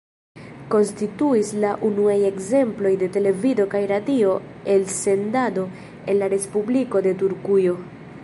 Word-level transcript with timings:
Konstituis 0.73 1.49
la 1.65 1.73
unuaj 1.89 2.15
ekzemploj 2.29 2.93
de 3.03 3.09
televido 3.17 3.67
kaj 3.75 3.81
radio 3.91 4.33
elsendado 4.77 5.67
en 5.91 6.21
la 6.23 6.31
Respubliko 6.35 7.05
de 7.09 7.13
Turkujo. 7.23 7.77